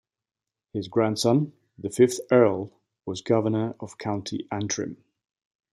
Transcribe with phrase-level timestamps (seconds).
[0.73, 2.71] His grandson, the fifth Earl,
[3.05, 4.97] was Governor of County Antrim.